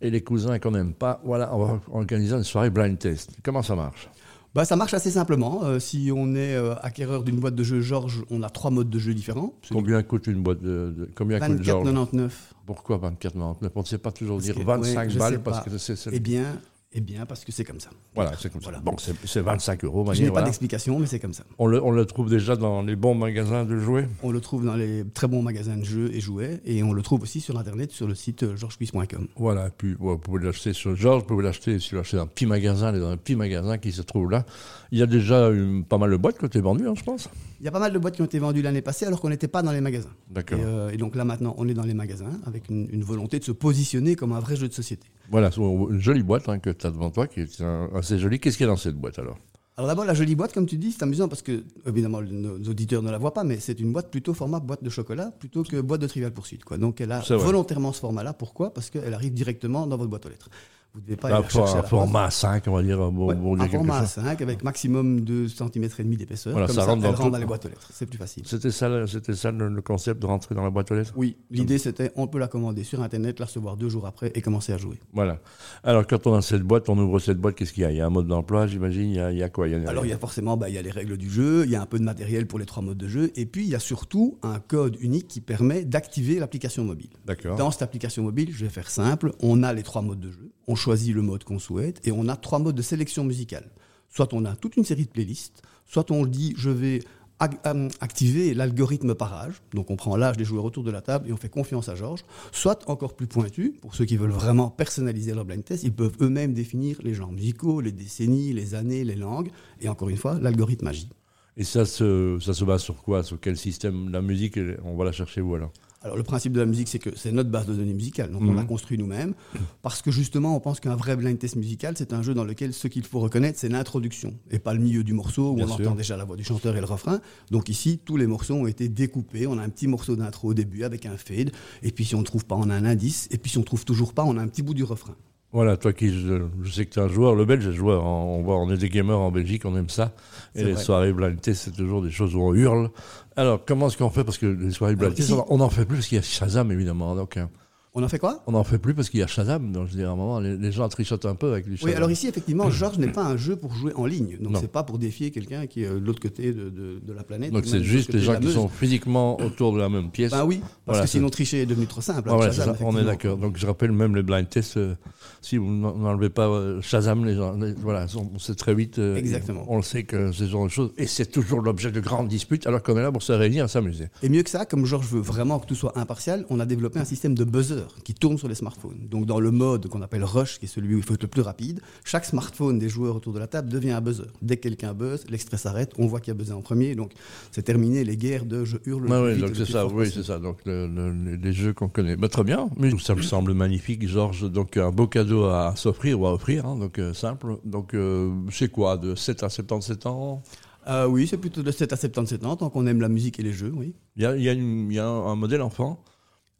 et 0.00 0.10
les 0.10 0.22
cousins 0.22 0.58
qu'on 0.58 0.72
n'aime 0.72 0.94
pas. 0.94 1.20
Voilà, 1.24 1.54
on 1.54 1.64
va 1.64 1.80
organiser 1.92 2.34
une 2.34 2.44
soirée 2.44 2.70
blind 2.70 2.98
test. 2.98 3.30
Comment 3.42 3.62
ça 3.62 3.76
marche? 3.76 4.08
Bah, 4.54 4.64
ça 4.64 4.74
marche 4.74 4.94
assez 4.94 5.12
simplement. 5.12 5.62
Euh, 5.62 5.78
si 5.78 6.10
on 6.14 6.34
est 6.34 6.54
euh, 6.54 6.74
acquéreur 6.82 7.22
d'une 7.22 7.38
boîte 7.38 7.54
de 7.54 7.62
jeu 7.62 7.80
Georges, 7.80 8.24
on 8.30 8.42
a 8.42 8.50
trois 8.50 8.70
modes 8.70 8.90
de 8.90 8.98
jeu 8.98 9.14
différents. 9.14 9.54
Combien 9.70 10.02
coûte 10.02 10.26
une 10.26 10.42
boîte 10.42 10.60
de, 10.60 11.08
combien 11.14 11.38
24,99. 11.38 12.30
Pourquoi 12.66 12.98
24,99 12.98 13.70
On 13.74 13.80
ne 13.80 13.84
sait 13.84 13.98
pas 13.98 14.10
toujours 14.10 14.38
dire 14.38 14.58
25 14.58 15.14
balles 15.14 15.42
parce 15.42 15.64
que 15.64 15.78
c'est. 15.78 15.94
Eh 16.12 16.18
bien, 16.18 16.44
eh 16.92 17.00
bien, 17.00 17.24
parce 17.24 17.44
que 17.44 17.52
c'est 17.52 17.64
comme 17.64 17.78
ça. 17.78 17.90
Voilà, 18.16 18.32
c'est 18.36 18.52
comme 18.52 18.62
ça. 18.62 18.72
Bon, 18.82 18.96
c'est 18.98 19.40
25 19.40 19.84
euros. 19.84 20.12
Je 20.12 20.24
n'ai 20.24 20.30
pas 20.30 20.42
d'explication, 20.42 20.98
mais 20.98 21.06
c'est 21.06 21.20
comme 21.20 21.32
ça. 21.32 21.44
On 21.58 21.68
le, 21.68 21.80
on 21.82 21.92
le, 21.92 22.04
trouve 22.04 22.28
déjà 22.28 22.56
dans 22.56 22.82
les 22.82 22.96
bons 22.96 23.14
magasins 23.14 23.64
de 23.64 23.78
jouets 23.78 24.08
On 24.24 24.32
le 24.32 24.40
trouve 24.40 24.64
dans 24.64 24.74
les 24.74 25.04
très 25.04 25.28
bons 25.28 25.42
magasins 25.42 25.76
de 25.76 25.84
jeux 25.84 26.12
et 26.12 26.20
jouets. 26.20 26.60
Et 26.64 26.82
on 26.82 26.92
le 26.92 27.02
trouve 27.02 27.22
aussi 27.22 27.40
sur 27.40 27.56
Internet, 27.58 27.92
sur 27.92 28.08
le 28.08 28.16
site 28.16 28.42
euh, 28.42 28.56
georgespuisse.com. 28.56 29.28
Voilà, 29.36 29.68
et 29.68 29.70
puis 29.76 29.94
vous 30.00 30.18
pouvez 30.18 30.44
l'acheter 30.44 30.72
sur 30.72 30.96
Georges, 30.96 31.22
vous 31.22 31.28
pouvez 31.28 31.44
l'acheter 31.44 31.78
si 31.78 31.90
vous 31.90 31.98
l'achetez 31.98 32.16
dans 32.16 32.24
un 32.24 32.26
petit 32.26 32.46
magasin, 32.46 32.92
dans 32.92 33.10
un 33.10 33.16
petit 33.16 33.36
magasin 33.36 33.78
qui 33.78 33.92
se 33.92 34.02
trouve 34.02 34.28
là. 34.28 34.44
Il 34.90 34.98
y 34.98 35.02
a 35.02 35.06
déjà 35.06 35.48
pas 35.88 35.98
mal 35.98 36.10
de 36.10 36.16
boîtes 36.16 36.42
ont 36.42 36.46
été 36.48 36.60
vendues, 36.60 36.88
hein, 36.88 36.94
je 36.96 37.04
pense. 37.04 37.28
Il 37.60 37.66
y 37.66 37.68
a 37.68 37.72
pas 37.72 37.78
mal 37.78 37.92
de 37.92 37.98
boîtes 37.98 38.16
qui 38.16 38.22
ont 38.22 38.26
été 38.26 38.38
vendues 38.38 38.62
l'année 38.62 38.80
passée 38.80 39.04
alors 39.04 39.20
qu'on 39.20 39.28
n'était 39.28 39.48
pas 39.48 39.62
dans 39.62 39.72
les 39.72 39.82
magasins. 39.82 40.10
D'accord. 40.30 40.58
Euh, 40.62 40.90
et, 40.90 40.96
donc 40.96 41.14
là 41.14 41.24
maintenant, 41.24 41.54
on 41.58 41.68
est 41.68 41.74
dans 41.74 41.84
les 41.84 41.94
magasins 41.94 42.40
avec 42.46 42.70
une, 42.70 42.88
une 42.90 43.04
volonté 43.04 43.38
de 43.38 43.44
se 43.44 43.52
positionner 43.52 44.16
comme 44.16 44.32
un 44.32 44.40
vrai 44.40 44.56
jeu 44.56 44.66
de 44.66 44.72
société. 44.72 45.06
Voilà, 45.30 45.50
une 45.56 46.00
jolie 46.00 46.22
boîte 46.22 46.48
hein, 46.48 46.58
que 46.58 46.70
tu 46.70 46.86
as 46.86 46.90
devant 46.90 47.10
toi, 47.10 47.26
qui 47.26 47.40
est 47.40 47.62
assez 47.94 48.18
jolie. 48.18 48.40
Qu'est-ce 48.40 48.56
qu'il 48.56 48.66
y 48.66 48.68
a 48.68 48.72
dans 48.72 48.78
cette 48.78 48.96
boîte 48.96 49.18
alors? 49.18 49.38
Alors 49.76 49.88
d'abord, 49.88 50.04
la 50.04 50.14
jolie 50.14 50.34
boîte, 50.34 50.52
comme 50.52 50.66
tu 50.66 50.76
dis, 50.76 50.92
c'est 50.92 51.04
amusant 51.04 51.28
parce 51.28 51.40
que, 51.40 51.64
évidemment, 51.86 52.20
nos 52.20 52.56
auditeurs 52.68 53.02
ne 53.02 53.10
la 53.10 53.16
voient 53.16 53.32
pas, 53.32 53.44
mais 53.44 53.58
c'est 53.60 53.80
une 53.80 53.92
boîte 53.92 54.10
plutôt 54.10 54.34
format 54.34 54.60
boîte 54.60 54.84
de 54.84 54.90
chocolat 54.90 55.32
plutôt 55.38 55.62
que 55.62 55.80
boîte 55.80 56.02
de 56.02 56.06
Trivial 56.06 56.32
Pursuit. 56.32 56.58
Quoi. 56.58 56.76
Donc 56.76 57.00
elle 57.00 57.12
a 57.12 57.20
volontairement 57.20 57.92
ce 57.92 58.00
format-là. 58.00 58.34
Pourquoi? 58.34 58.74
Parce 58.74 58.90
qu'elle 58.90 59.14
arrive 59.14 59.32
directement 59.32 59.86
dans 59.86 59.96
votre 59.96 60.10
boîte 60.10 60.26
aux 60.26 60.28
lettres. 60.28 60.50
Vous 60.92 61.00
devez 61.00 61.16
pas 61.16 61.28
aller 61.28 61.48
chercher 61.48 61.78
un 61.78 61.82
format 61.84 62.30
5, 62.30 62.64
on 62.66 62.72
va 62.72 62.82
dire. 62.82 63.00
un 63.00 63.68
format 63.68 64.06
5 64.06 64.42
avec 64.42 64.64
maximum 64.64 65.20
2 65.20 65.46
cm 65.46 65.84
et 65.84 66.02
demi 66.02 66.16
d'épaisseur. 66.16 66.52
Voilà, 66.52 66.66
comme 66.66 66.76
ça, 66.76 66.84
rentre, 66.84 67.30
dans, 67.30 67.38
les 67.38 67.44
boîtes 67.44 67.64
aux 67.66 67.68
lettres. 67.68 67.88
C'est 67.92 68.06
plus 68.06 68.18
facile. 68.18 68.42
C'était 68.44 68.72
ça, 68.72 69.06
c'était 69.06 69.34
ça 69.34 69.52
le, 69.52 69.80
concept 69.82 70.20
de 70.20 70.26
rentrer 70.26 70.54
dans 70.56 70.64
la 70.64 70.70
boîte 70.70 70.90
aux 70.90 70.96
lettres? 70.96 71.12
Oui, 71.16 71.36
l'idée 71.50 71.78
c'était 71.78 72.10
on 72.16 72.26
peut 72.26 72.38
la 72.38 72.48
commander 72.48 72.82
sur 72.82 73.02
Internet, 73.02 73.38
la 73.38 73.46
recevoir 73.46 73.76
deux 73.76 73.88
jours 73.88 74.06
après 74.06 74.32
et 74.34 74.42
commencer 74.42 74.72
à 74.72 74.78
jouer. 74.78 74.98
Voilà. 75.12 75.38
Alors 75.84 76.06
quand 76.06 76.26
on 76.26 76.34
a 76.34 76.42
cette 76.42 76.62
boîte, 76.62 76.88
on 76.88 76.98
ouvre 76.98 77.20
cette 77.20 77.38
boîte, 77.38 77.54
qu'est-ce 77.54 77.72
qu'il 77.72 77.84
y 77.84 77.86
a? 77.86 77.92
Il 77.92 77.96
y 77.96 78.00
a 78.00 78.06
un 78.06 78.10
mode 78.10 78.26
d'emploi, 78.26 78.66
j'imagine. 78.66 79.10
Il, 79.10 79.38
y 79.38 79.42
a 79.42 79.48
quoi? 79.48 79.66
Alors 79.86 80.04
il 80.04 80.10
y 80.10 80.12
a 80.12 80.18
forcément, 80.18 80.56
bah, 80.56 80.68
il 80.68 80.74
y 80.74 80.78
a 80.78 80.82
les 80.82 80.90
règles 80.90 81.16
du 81.16 81.30
jeu, 81.30 81.64
il 81.64 81.70
y 81.70 81.76
a 81.76 81.82
un 81.82 81.86
peu 81.86 82.00
de 82.00 82.04
matériel 82.04 82.46
pour 82.46 82.58
les 82.58 82.66
trois 82.66 82.82
modes 82.82 82.98
de 82.98 83.08
jeu, 83.08 83.30
et 83.36 83.46
puis 83.46 83.62
il 83.62 83.70
y 83.70 83.76
a 83.76 83.80
surtout 83.80 84.38
un 84.42 84.58
code 84.58 84.96
unique 85.00 85.28
qui 85.28 85.40
permet 85.40 85.84
d'activer 85.84 86.40
l'application 86.40 86.84
mobile. 86.84 87.10
D'accord. 87.26 87.56
Dans 87.56 87.70
cette 87.70 87.82
application 87.82 88.24
mobile, 88.24 88.50
je 88.52 88.64
vais 88.64 88.70
faire 88.70 88.90
simple, 88.90 89.32
on 89.40 89.62
a 89.62 89.72
les 89.72 89.84
trois 89.84 90.02
modes 90.02 90.20
de 90.20 90.32
jeu, 90.32 90.50
on 90.66 90.74
choisit 90.80 91.14
le 91.14 91.22
mode 91.22 91.44
qu'on 91.44 91.58
souhaite, 91.58 92.06
et 92.06 92.12
on 92.12 92.28
a 92.28 92.36
trois 92.36 92.58
modes 92.58 92.76
de 92.76 92.82
sélection 92.82 93.24
musicale. 93.24 93.70
Soit 94.08 94.34
on 94.34 94.44
a 94.44 94.56
toute 94.56 94.76
une 94.76 94.84
série 94.84 95.04
de 95.04 95.10
playlists, 95.10 95.62
soit 95.86 96.10
on 96.10 96.26
dit 96.26 96.54
je 96.56 96.70
vais 96.70 97.00
euh, 97.42 97.88
activer 98.00 98.52
l'algorithme 98.52 99.14
par 99.14 99.32
âge. 99.32 99.62
Donc 99.72 99.90
on 99.90 99.96
prend 99.96 100.16
l'âge 100.16 100.36
des 100.36 100.44
joueurs 100.44 100.64
autour 100.64 100.84
de 100.84 100.90
la 100.90 101.00
table 101.00 101.28
et 101.28 101.32
on 101.32 101.38
fait 101.38 101.48
confiance 101.48 101.88
à 101.88 101.94
Georges. 101.94 102.24
Soit 102.52 102.88
encore 102.88 103.14
plus 103.14 103.26
pointu, 103.26 103.72
pour 103.80 103.94
ceux 103.94 104.04
qui 104.04 104.16
veulent 104.16 104.30
vraiment 104.30 104.68
personnaliser 104.68 105.32
leur 105.32 105.46
blind 105.46 105.64
test, 105.64 105.82
ils 105.84 105.92
peuvent 105.92 106.16
eux-mêmes 106.20 106.52
définir 106.52 106.98
les 107.02 107.14
genres 107.14 107.32
musicaux, 107.32 107.80
les 107.80 107.92
décennies, 107.92 108.52
les 108.52 108.74
années, 108.74 109.04
les 109.04 109.16
langues. 109.16 109.50
Et 109.80 109.88
encore 109.88 110.10
une 110.10 110.18
fois, 110.18 110.38
l'algorithme 110.38 110.86
agit. 110.88 111.08
Et 111.56 111.64
ça 111.64 111.86
se, 111.86 112.64
base 112.64 112.82
sur 112.82 113.02
quoi? 113.02 113.22
Sur 113.22 113.40
quel 113.40 113.56
système? 113.56 114.10
La 114.10 114.20
musique, 114.20 114.58
on 114.84 114.96
va 114.96 115.04
la 115.04 115.12
chercher 115.12 115.40
où 115.40 115.54
alors? 115.54 115.72
Alors 116.02 116.16
le 116.16 116.22
principe 116.22 116.52
de 116.52 116.60
la 116.60 116.66
musique, 116.66 116.88
c'est 116.88 116.98
que 116.98 117.10
c'est 117.14 117.30
notre 117.30 117.50
base 117.50 117.66
de 117.66 117.74
données 117.74 117.92
musicale, 117.92 118.30
donc 118.30 118.42
on 118.42 118.54
l'a 118.54 118.62
mhm. 118.62 118.68
construit 118.68 118.96
nous-mêmes, 118.96 119.34
parce 119.82 120.00
que 120.00 120.10
justement 120.10 120.56
on 120.56 120.60
pense 120.60 120.80
qu'un 120.80 120.96
vrai 120.96 121.16
blind 121.16 121.38
test 121.38 121.56
musical, 121.56 121.94
c'est 121.96 122.12
un 122.12 122.22
jeu 122.22 122.32
dans 122.32 122.44
lequel 122.44 122.72
ce 122.72 122.88
qu'il 122.88 123.04
faut 123.04 123.20
reconnaître, 123.20 123.58
c'est 123.58 123.68
l'introduction, 123.68 124.34
et 124.50 124.58
pas 124.58 124.72
le 124.72 124.80
milieu 124.80 125.04
du 125.04 125.12
morceau 125.12 125.50
où 125.50 125.60
on 125.60 125.68
entend 125.68 125.94
déjà 125.94 126.16
la 126.16 126.24
voix 126.24 126.36
du 126.36 126.44
chanteur 126.44 126.76
et 126.76 126.80
le 126.80 126.86
refrain. 126.86 127.20
Donc 127.50 127.68
ici, 127.68 128.00
tous 128.02 128.16
les 128.16 128.26
morceaux 128.26 128.54
ont 128.54 128.66
été 128.66 128.88
découpés, 128.88 129.46
on 129.46 129.58
a 129.58 129.62
un 129.62 129.68
petit 129.68 129.86
morceau 129.86 130.16
d'intro 130.16 130.48
au 130.48 130.54
début 130.54 130.84
avec 130.84 131.04
un 131.04 131.16
fade, 131.16 131.50
et 131.82 131.92
puis 131.92 132.04
si 132.04 132.14
on 132.14 132.20
ne 132.20 132.24
trouve 132.24 132.46
pas, 132.46 132.56
on 132.56 132.70
a 132.70 132.74
un 132.74 132.84
indice, 132.84 133.28
et 133.30 133.38
puis 133.38 133.50
si 133.50 133.58
on 133.58 133.60
ne 133.60 133.66
trouve 133.66 133.84
toujours 133.84 134.14
pas, 134.14 134.24
on 134.24 134.36
a 134.38 134.42
un 134.42 134.48
petit 134.48 134.62
bout 134.62 134.74
du 134.74 134.84
refrain. 134.84 135.16
Voilà, 135.52 135.76
toi 135.76 135.92
qui, 135.92 136.12
je, 136.12 136.70
sais 136.70 136.86
que 136.86 136.90
tu 136.90 137.00
es 137.00 137.02
un 137.02 137.08
joueur, 137.08 137.34
le 137.34 137.44
belge 137.44 137.66
est 137.66 137.72
joueur, 137.72 138.04
on, 138.04 138.40
voit, 138.42 138.56
on 138.56 138.70
est 138.70 138.76
des 138.76 138.88
gamers 138.88 139.18
en 139.18 139.32
Belgique, 139.32 139.64
on 139.64 139.76
aime 139.76 139.88
ça. 139.88 140.12
Et 140.54 140.62
les 140.62 140.76
soirées 140.76 141.12
blind 141.12 141.40
test, 141.40 141.62
c'est 141.64 141.72
toujours 141.72 142.02
des 142.02 142.12
choses 142.12 142.36
où 142.36 142.40
on 142.40 142.54
hurle. 142.54 142.90
Alors, 143.36 143.64
comment 143.64 143.88
est-ce 143.88 143.96
qu'on 143.96 144.10
fait? 144.10 144.22
Parce 144.22 144.38
que 144.38 144.46
les 144.46 144.70
soirées 144.70 144.94
blind 144.94 145.14
test, 145.14 145.32
on 145.48 145.58
n'en 145.58 145.70
fait 145.70 145.84
plus 145.84 145.96
parce 145.96 146.06
qu'il 146.06 146.16
y 146.16 146.20
a 146.20 146.22
Shazam, 146.22 146.70
évidemment. 146.70 147.16
Donc, 147.16 147.36
hein. 147.36 147.50
On 147.92 148.04
en 148.04 148.08
fait 148.08 148.20
quoi? 148.20 148.40
On 148.46 148.52
n'en 148.52 148.62
fait 148.62 148.78
plus 148.78 148.94
parce 148.94 149.10
qu'il 149.10 149.18
y 149.18 149.22
a 149.22 149.26
Shazam. 149.26 149.72
Donc, 149.72 149.88
je 149.88 149.96
dire, 149.96 150.10
à 150.10 150.12
un 150.12 150.16
moment, 150.16 150.38
les, 150.38 150.70
gens 150.70 150.88
trichotent 150.88 151.26
un 151.26 151.34
peu 151.34 151.50
avec 151.50 151.64
du 151.64 151.76
Shazam. 151.76 151.90
Oui, 151.90 151.96
alors 151.96 152.10
ici, 152.10 152.28
effectivement, 152.28 152.70
Georges 152.70 152.98
n'est 152.98 153.10
pas 153.10 153.24
un 153.24 153.36
jeu 153.36 153.56
pour 153.56 153.74
jouer 153.74 153.92
en 153.96 154.06
ligne. 154.06 154.36
Donc, 154.40 154.56
c'est 154.60 154.70
pas 154.70 154.84
pour 154.84 154.98
défier 154.98 155.32
quelqu'un 155.32 155.66
qui 155.66 155.82
est 155.82 155.88
de 155.88 155.98
l'autre 155.98 156.20
côté 156.20 156.52
de, 156.52 156.70
de, 156.70 157.12
la 157.12 157.24
planète. 157.24 157.52
Donc, 157.52 157.66
c'est 157.66 157.82
juste 157.82 158.12
les 158.12 158.20
gens 158.20 158.38
qui 158.38 158.52
sont 158.52 158.68
physiquement 158.68 159.40
autour 159.40 159.72
de 159.72 159.78
la 159.78 159.88
même 159.88 160.10
pièce. 160.10 160.30
Ben 160.30 160.44
oui, 160.44 160.60
parce 160.86 161.00
que 161.00 161.06
sinon, 161.06 161.30
tricher 161.30 161.62
est 161.62 161.66
devenu 161.66 161.86
trop 161.86 162.00
simple. 162.00 162.30
on 162.30 162.96
est 162.96 163.04
d'accord. 163.04 163.36
Donc, 163.36 163.56
je 163.56 163.66
rappelle 163.66 163.92
même 163.92 164.14
les 164.14 164.22
blind 164.22 164.48
tests. 164.48 164.76
Euh, 164.76 164.94
si 165.40 165.56
vous 165.56 165.70
n'enlevez 165.70 166.28
pas 166.28 166.48
euh, 166.48 166.80
Shazam, 166.82 167.24
les 167.24 167.34
gens, 167.34 167.58
voilà, 167.78 168.06
on 168.14 168.38
sait 168.38 168.54
très 168.54 168.74
vite. 168.74 168.98
Euh, 168.98 169.16
Exactement. 169.16 169.64
On 169.68 169.76
le 169.76 169.82
sait 169.82 170.04
que 170.04 170.30
c'est 170.32 170.44
ce 170.44 170.50
genre 170.50 170.64
de 170.64 170.70
choses. 170.70 170.92
Et 170.96 171.06
c'est 171.06 171.26
toujours 171.26 171.60
l'objet 171.60 171.90
de 171.90 172.00
grandes 172.00 172.28
disputes, 172.28 172.66
alors 172.66 172.82
qu'on 172.82 172.96
est 172.96 173.02
là 173.02 173.10
pour 173.10 173.22
se 173.22 173.32
réunir 173.32 173.64
et 173.64 173.68
s'amuser. 173.68 174.08
Et 174.22 174.28
mieux 174.28 174.42
que 174.42 174.50
ça, 174.50 174.64
comme 174.64 174.84
Georges 174.86 175.08
veut 175.08 175.20
vraiment 175.20 175.58
que 175.58 175.66
tout 175.66 175.74
soit 175.74 175.98
impartial, 175.98 176.46
on 176.50 176.60
a 176.60 176.66
développé 176.66 177.00
un 177.00 177.04
système 177.04 177.34
de 177.34 177.44
buzzer 177.44 177.79
qui 178.04 178.14
tourne 178.14 178.38
sur 178.38 178.48
les 178.48 178.54
smartphone. 178.54 179.08
Donc 179.08 179.26
dans 179.26 179.40
le 179.40 179.50
mode 179.50 179.88
qu'on 179.88 180.02
appelle 180.02 180.24
rush, 180.24 180.58
qui 180.58 180.66
est 180.66 180.68
celui 180.68 180.94
où 180.94 180.98
il 180.98 181.04
faut 181.04 181.14
être 181.14 181.22
le 181.22 181.28
plus 181.28 181.42
rapide, 181.42 181.80
chaque 182.04 182.24
smartphone 182.24 182.78
des 182.78 182.88
joueurs 182.88 183.16
autour 183.16 183.32
de 183.32 183.38
la 183.38 183.46
table 183.46 183.68
devient 183.68 183.92
un 183.92 184.00
buzzer. 184.00 184.26
Dès 184.42 184.56
que 184.56 184.62
quelqu'un 184.62 184.94
buzz, 184.94 185.24
l'extrait 185.28 185.56
s'arrête, 185.56 185.92
on 185.98 186.06
voit 186.06 186.20
qu'il 186.20 186.32
a 186.32 186.34
buzzé 186.34 186.52
en 186.52 186.62
premier. 186.62 186.94
Donc 186.94 187.12
c'est 187.50 187.62
terminé 187.62 188.04
les 188.04 188.16
guerres 188.16 188.44
de 188.44 188.64
je 188.64 188.76
hurle. 188.86 189.06
Ah 189.10 189.22
oui, 189.22 189.38
donc 189.38 189.50
c'est 189.54 189.66
ça, 189.66 189.86
oui, 189.86 190.10
c'est 190.12 190.22
ça. 190.22 190.38
Donc 190.38 190.58
les 190.64 191.52
jeux 191.52 191.72
qu'on 191.72 191.88
connaît. 191.88 192.16
Bah, 192.16 192.28
très 192.28 192.44
bien, 192.44 192.68
mais 192.76 192.90
ça 192.98 193.14
me 193.14 193.22
semble 193.22 193.54
magnifique, 193.54 194.06
Georges. 194.06 194.50
Donc 194.50 194.76
un 194.76 194.90
beau 194.90 195.06
cadeau 195.06 195.44
à 195.44 195.74
s'offrir 195.76 196.20
ou 196.20 196.26
à 196.26 196.32
offrir, 196.32 196.66
hein, 196.66 196.76
donc 196.76 196.98
euh, 196.98 197.14
simple. 197.14 197.56
Donc 197.64 197.94
euh, 197.94 198.30
c'est 198.50 198.70
quoi, 198.70 198.96
de 198.96 199.14
7 199.14 199.42
à 199.42 199.48
77 199.48 200.06
ans? 200.06 200.42
Euh, 200.88 201.06
oui, 201.06 201.26
c'est 201.26 201.36
plutôt 201.36 201.62
de 201.62 201.70
7 201.70 201.92
à 201.92 201.96
77 201.96 202.44
ans, 202.44 202.56
tant 202.56 202.70
qu'on 202.70 202.86
aime 202.86 203.00
la 203.00 203.08
musique 203.08 203.38
et 203.38 203.42
les 203.42 203.52
jeux, 203.52 203.72
oui. 203.74 203.94
Il 204.16 204.22
y 204.22 204.26
a, 204.26 204.36
y 204.36 204.98
a 204.98 205.06
un 205.08 205.36
modèle 205.36 205.62
enfant 205.62 206.02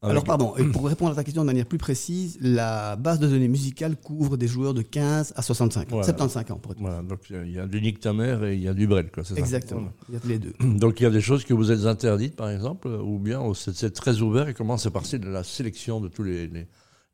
alors, 0.02 0.24
pardon, 0.24 0.56
et 0.56 0.64
pour 0.72 0.86
répondre 0.86 1.12
à 1.12 1.14
ta 1.14 1.24
question 1.24 1.42
de 1.42 1.46
manière 1.46 1.66
plus 1.66 1.78
précise, 1.78 2.38
la 2.40 2.96
base 2.96 3.18
de 3.18 3.26
données 3.28 3.48
musicale 3.48 3.96
couvre 3.96 4.36
des 4.36 4.48
joueurs 4.48 4.72
de 4.72 4.82
15 4.82 5.34
à 5.36 5.42
65 5.42 5.92
ans, 5.92 6.02
75 6.02 6.50
ans 6.52 6.56
pour 6.56 6.72
être 6.72 6.80
Voilà, 6.80 7.02
donc 7.02 7.20
il 7.30 7.52
y 7.52 7.58
a 7.58 7.66
du 7.66 7.82
Nick 7.82 8.00
Tamer 8.00 8.38
et 8.44 8.54
il 8.54 8.62
y 8.62 8.68
a 8.68 8.74
du 8.74 8.86
Brel, 8.86 9.10
quoi, 9.10 9.24
c'est 9.24 9.38
Exactement, 9.38 9.92
il 10.08 10.14
y 10.14 10.16
a 10.16 10.20
les 10.26 10.38
deux. 10.38 10.54
Donc 10.78 11.00
il 11.00 11.02
y 11.02 11.06
a 11.06 11.10
des 11.10 11.20
choses 11.20 11.44
que 11.44 11.52
vous 11.52 11.70
êtes 11.70 11.84
interdites, 11.84 12.36
par 12.36 12.48
exemple, 12.50 12.88
ou 12.88 13.18
bien 13.18 13.42
c'est 13.54 13.92
très 13.92 14.20
ouvert 14.22 14.48
et 14.48 14.54
comment 14.54 14.78
c'est 14.78 14.90
parti 14.90 15.18
de 15.18 15.28
la 15.28 15.44
sélection 15.44 16.00
de 16.00 16.08
tous 16.08 16.22
les, 16.22 16.46
les, 16.46 16.66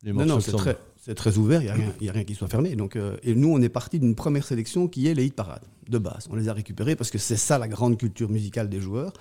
les 0.03 0.13
morceaux 0.13 0.27
Non, 0.27 0.35
non, 0.35 0.39
c'est 0.39 0.51
très, 0.53 0.77
c'est 1.07 1.15
très 1.15 1.37
ouvert, 1.37 1.61
il 1.61 1.71
n'y 2.01 2.09
a, 2.09 2.11
a, 2.11 2.13
rien 2.13 2.25
qui 2.25 2.35
soit 2.35 2.49
fermé. 2.49 2.75
Donc, 2.75 2.97
euh, 2.97 3.15
et 3.23 3.33
nous, 3.33 3.49
on 3.49 3.61
est 3.61 3.69
parti 3.69 3.97
d'une 3.97 4.13
première 4.13 4.45
sélection 4.45 4.89
qui 4.89 5.07
est 5.07 5.13
les 5.13 5.25
hit 5.25 5.33
parades, 5.33 5.63
de 5.87 5.97
base. 5.97 6.27
On 6.29 6.35
les 6.35 6.49
a 6.49 6.53
récupérés 6.53 6.97
parce 6.97 7.11
que 7.11 7.17
c'est 7.17 7.37
ça 7.37 7.57
la 7.57 7.69
grande 7.69 7.97
culture 7.97 8.29
musicale 8.29 8.67
des 8.67 8.81
joueurs. 8.81 9.13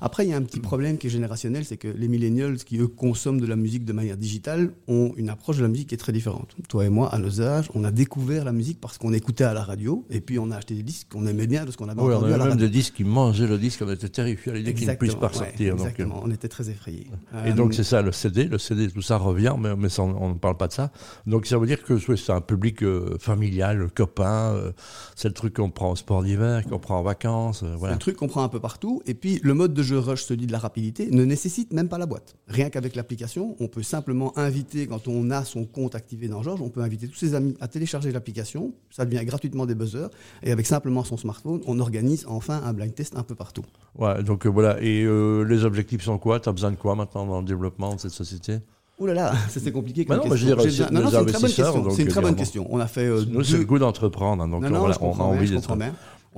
Après, 0.00 0.26
il 0.26 0.30
y 0.30 0.32
a 0.32 0.36
un 0.36 0.42
petit 0.42 0.60
problème 0.60 0.98
qui 0.98 1.06
est 1.06 1.10
générationnel, 1.10 1.64
c'est 1.64 1.76
que 1.76 1.88
les 1.88 2.08
millennials, 2.08 2.56
qui 2.58 2.78
eux 2.78 2.88
consomment 2.88 3.40
de 3.40 3.46
la 3.46 3.56
musique 3.56 3.84
de 3.84 3.92
manière 3.92 4.16
digitale, 4.16 4.72
ont 4.88 5.12
une 5.16 5.28
approche 5.28 5.56
de 5.56 5.62
la 5.62 5.68
musique 5.68 5.88
qui 5.88 5.94
est 5.94 5.98
très 5.98 6.12
différente. 6.12 6.54
Toi 6.68 6.86
et 6.86 6.88
moi, 6.88 7.12
à 7.12 7.18
nos 7.18 7.40
âges, 7.40 7.70
on 7.74 7.84
a 7.84 7.90
découvert 7.90 8.44
la 8.44 8.52
musique 8.52 8.80
parce 8.80 8.98
qu'on 8.98 9.12
écoutait 9.12 9.44
à 9.44 9.54
la 9.54 9.62
radio, 9.62 10.04
et 10.10 10.20
puis 10.20 10.38
on 10.38 10.50
a 10.50 10.56
acheté 10.56 10.74
des 10.74 10.82
disques 10.82 11.08
qu'on 11.10 11.26
aimait 11.26 11.46
bien 11.46 11.64
de 11.64 11.70
ce 11.70 11.76
qu'on 11.76 11.88
avait 11.88 12.00
oui, 12.00 12.14
entendu 12.14 12.32
on 12.32 12.34
avait 12.34 12.48
même 12.48 12.58
des 12.58 12.68
disques 12.68 12.94
qui 12.94 13.04
mangeaient 13.04 13.46
le 13.46 13.58
disque, 13.58 13.82
on 13.84 13.90
était 13.90 14.08
terrifiés 14.08 14.52
à 14.52 14.54
l'idée 14.56 14.74
qu'ils 14.74 14.88
ne 14.88 14.94
puissent 14.94 15.14
pas 15.14 15.32
sortir. 15.32 15.74
Euh. 15.74 15.76
exactement, 15.76 16.20
on 16.22 16.30
était 16.30 16.48
très 16.48 16.68
effrayés. 16.68 17.06
Et 17.46 17.52
donc 17.52 17.74
c'est 17.74 17.84
ça, 17.84 18.02
le 18.02 18.12
CD, 18.12 18.44
le 18.44 18.58
CD, 18.58 18.90
tout 18.90 19.02
ça 19.02 19.16
revient, 19.16 19.54
mais, 19.58 19.74
mais 19.76 19.98
on 19.98 20.30
ne 20.30 20.38
parle 20.38 20.56
pas 20.56 20.68
de 20.68 20.72
ça. 20.72 20.90
Donc 21.26 21.46
ça 21.46 21.58
veut 21.58 21.66
dire 21.66 21.82
que 21.82 21.98
c'est 21.98 22.32
un 22.32 22.40
public 22.40 22.82
euh, 22.82 23.16
familial, 23.18 23.88
copain, 23.94 24.54
euh, 24.54 24.72
c'est 25.16 25.28
le 25.28 25.34
truc 25.34 25.54
qu'on 25.54 25.70
prend 25.70 25.90
au 25.90 25.96
sport 25.96 26.22
d'hiver, 26.22 26.64
qu'on 26.64 26.78
prend 26.78 26.98
en 26.98 27.02
vacances. 27.02 27.64
voilà. 27.64 27.94
C'est 27.94 27.96
le 27.96 28.00
truc 28.00 28.16
qu'on 28.16 28.28
prend 28.28 28.42
un 28.42 28.48
peu 28.48 28.60
partout, 28.60 29.02
et 29.06 29.14
puis 29.14 29.40
le 29.42 29.54
mode 29.54 29.74
de 29.74 29.82
jeu 29.82 29.98
rush 29.98 30.30
dit 30.30 30.46
de 30.46 30.52
la 30.52 30.58
rapidité 30.58 31.08
ne 31.10 31.24
nécessite 31.24 31.72
même 31.72 31.88
pas 31.88 31.98
la 31.98 32.06
boîte. 32.06 32.36
Rien 32.46 32.70
qu'avec 32.70 32.94
l'application, 32.94 33.56
on 33.58 33.66
peut 33.66 33.82
simplement 33.82 34.36
inviter, 34.38 34.86
quand 34.86 35.08
on 35.08 35.30
a 35.30 35.44
son 35.44 35.64
compte 35.64 35.94
activé 35.94 36.28
dans 36.28 36.42
Georges, 36.42 36.62
on 36.62 36.70
peut 36.70 36.82
inviter 36.82 37.08
tous 37.08 37.16
ses 37.16 37.34
amis 37.34 37.56
à 37.60 37.68
télécharger 37.68 38.12
l'application, 38.12 38.72
ça 38.90 39.04
devient 39.04 39.24
gratuitement 39.24 39.66
des 39.66 39.74
buzzers, 39.74 40.10
et 40.42 40.52
avec 40.52 40.66
simplement 40.66 41.02
son 41.02 41.16
smartphone, 41.16 41.60
on 41.66 41.80
organise 41.80 42.24
enfin 42.28 42.62
un 42.64 42.72
blind 42.72 42.94
test 42.94 43.16
un 43.16 43.22
peu 43.24 43.34
partout. 43.34 43.64
Ouais, 43.96 44.22
donc 44.22 44.46
euh, 44.46 44.48
voilà, 44.48 44.80
et 44.80 45.02
euh, 45.02 45.42
les 45.42 45.64
objectifs 45.64 46.02
sont 46.02 46.18
quoi? 46.18 46.38
Tu 46.38 46.48
as 46.48 46.52
besoin 46.52 46.70
de 46.70 46.76
quoi 46.76 46.94
maintenant 46.94 47.26
dans 47.26 47.40
le 47.40 47.46
développement 47.46 47.94
de 47.94 48.00
cette 48.00 48.12
société? 48.12 48.58
Ouh 48.98 49.06
là 49.06 49.14
là, 49.14 49.32
c'est 49.50 49.72
compliqué. 49.72 50.04
Bah 50.04 50.16
non, 50.16 50.34
je 50.34 50.46
dire, 50.46 50.60
c'est 50.60 50.90
une 50.90 51.02
très 51.02 51.10
bonne 51.10 51.26
question. 51.26 51.90
C'est 51.90 52.02
une 52.02 52.08
très 52.08 52.20
bonne 52.22 52.36
question. 52.36 52.66
On 52.70 52.78
a 52.78 52.86
fait. 52.86 53.04
Euh, 53.04 53.24
Nous, 53.28 53.44
c'est 53.44 53.58
le 53.58 53.64
goût 53.64 53.78
d'entreprendre. 53.78 54.42
Hein, 54.42 54.48
donc 54.48 54.64
voilà, 54.64 54.96
on 55.00 55.12
a 55.12 55.22
envie 55.22 55.50
d'être. 55.50 55.76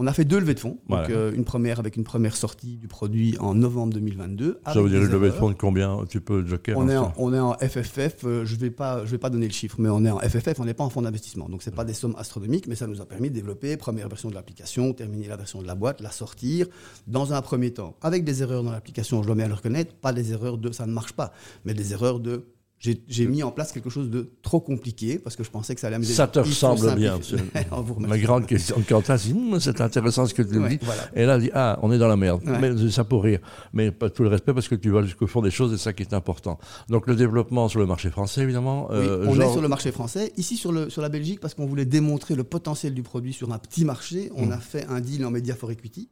On 0.01 0.07
a 0.07 0.13
fait 0.13 0.25
deux 0.25 0.39
levées 0.39 0.55
de 0.55 0.61
fonds. 0.61 0.79
Donc, 0.89 1.11
euh, 1.11 1.33
une 1.33 1.45
première 1.45 1.81
avec 1.81 1.97
une 1.97 2.05
première 2.05 2.37
sortie 2.37 2.77
du 2.77 2.87
produit 2.87 3.37
en 3.41 3.57
novembre 3.57 3.93
2022. 3.95 4.61
Ça 4.65 4.81
veut 4.81 4.89
dire 4.89 5.03
une 5.03 5.11
levée 5.11 5.27
de 5.27 5.33
fonds 5.33 5.49
de 5.51 5.55
combien 5.55 6.05
Tu 6.09 6.21
peux 6.21 6.47
joker 6.47 6.79
on, 6.79 6.89
est 6.89 6.97
en, 6.97 7.13
on 7.17 7.35
est 7.35 7.39
en 7.41 7.55
FFF. 7.55 8.25
Euh, 8.25 8.45
je 8.45 8.55
ne 8.55 8.61
vais, 8.61 8.71
pas, 8.71 9.05
je 9.05 9.11
vais 9.11 9.19
pas 9.19 9.29
donner 9.29 9.49
le 9.49 9.53
chiffre, 9.53 9.75
mais 9.81 9.89
on 9.89 10.05
est 10.05 10.11
en 10.11 10.21
FFF. 10.21 10.61
On 10.61 10.65
n'est 10.65 10.73
pas 10.73 10.85
en 10.85 10.89
fonds 10.89 11.03
d'investissement. 11.03 11.49
Donc, 11.49 11.65
ce 11.65 11.71
n'est 11.71 11.75
pas 11.75 11.85
des 11.85 11.95
sommes 11.95 12.15
astronomiques, 12.17 12.69
mais 12.69 12.77
ça 12.77 12.87
nous 12.87 13.01
a 13.01 13.07
permis 13.07 13.29
de 13.29 13.35
développer 13.35 13.77
première 13.77 14.09
version 14.09 14.31
de 14.31 14.37
l'application, 14.37 14.93
terminer 14.93 15.27
la 15.27 15.37
version 15.37 15.61
de 15.63 15.67
la 15.67 15.75
boîte, 15.75 16.01
la 16.01 16.13
sortir 16.13 16.69
dans 17.09 17.33
un 17.33 17.43
premier 17.43 17.73
temps. 17.73 17.97
Avec 18.01 18.23
des 18.23 18.41
erreurs 18.43 18.63
dans 18.63 18.71
l'application, 18.71 19.21
je 19.23 19.27
dois 19.27 19.35
bien 19.35 19.49
le 19.49 19.55
reconnaître. 19.55 19.97
Pas 19.97 20.13
des 20.13 20.31
erreurs 20.31 20.59
de 20.59 20.71
ça 20.71 20.87
ne 20.87 20.93
marche 20.93 21.15
pas, 21.15 21.33
mais 21.65 21.75
des 21.75 21.93
erreurs 21.93 22.21
de 22.21 22.45
j'ai 22.81 23.27
mis 23.27 23.43
en 23.43 23.51
place 23.51 23.73
quelque 23.73 23.91
chose 23.91 24.09
de 24.09 24.31
trop 24.43 24.61
compliqué 24.61 25.19
parce 25.19 25.35
que 25.35 25.43
je 25.43 25.51
pensais 25.51 25.75
que 25.75 25.81
ça 25.81 25.89
allait 25.89 25.99
me 25.99 26.05
Ça 26.05 26.29
te 26.29 26.39
ressemble 26.39 26.95
bien. 26.95 27.19
Ma 27.99 28.19
grande 28.19 28.47
question. 28.47 28.77
Quentin 28.89 29.17
dit 29.17 29.33
hum, 29.33 29.59
c'est 29.59 29.81
intéressant 29.81 30.27
ce 30.27 30.35
que 30.35 30.43
tu 30.43 30.59
dis. 30.69 30.79
Et 31.15 31.27
là, 31.27 31.39
dit 31.39 31.51
ah, 31.55 31.79
on 31.83 31.91
est 31.91 31.99
dans 31.99 32.09
la 32.09 32.17
merde. 32.17 32.43
Mais 32.61 32.91
ça 32.91 33.05
pour 33.05 33.25
rire. 33.25 33.41
Mais 33.73 33.91
pas 33.91 34.11
tout 34.11 34.23
le 34.23 34.29
respect 34.29 34.55
parce 34.55 34.69
que 34.69 34.77
tu 34.77 34.91
vas 34.91 35.03
jusqu'au 35.03 35.27
fond 35.27 35.43
des 35.43 35.51
choses 35.51 35.73
et 35.73 35.77
c'est 35.77 35.85
ça 35.85 35.93
qui 35.93 36.03
est 36.03 36.15
important. 36.15 36.59
Donc 36.89 37.07
le 37.07 37.17
développement 37.17 37.69
sur 37.69 37.81
le 37.81 37.87
marché 37.87 38.11
français, 38.11 38.43
évidemment. 38.43 38.89
Euh, 38.93 39.27
on 39.29 39.41
est 39.41 39.51
sur 39.51 39.63
le 39.63 39.69
marché 39.69 39.91
français. 39.91 40.33
Ici 40.37 40.57
sur, 40.57 40.73
le, 40.73 40.89
sur 40.91 41.03
la 41.03 41.09
Belgique, 41.09 41.41
parce 41.41 41.55
qu'on 41.55 41.67
voulait 41.67 41.85
démontrer 41.85 42.35
le 42.35 42.45
potentiel 42.45 42.95
du 42.95 43.03
produit 43.03 43.33
sur 43.33 43.53
un 43.53 43.59
petit 43.59 43.85
marché, 43.85 44.31
on 44.37 44.45
hum. 44.45 44.53
a 44.53 44.59
fait 44.59 44.87
un 44.89 45.01
deal 45.01 45.25
en 45.27 45.31
Media 45.31 45.55
for 45.55 45.71
Equity 45.71 46.09